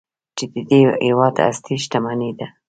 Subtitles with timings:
[0.37, 2.47] چې د دې هیواد اصلي شتمني ده.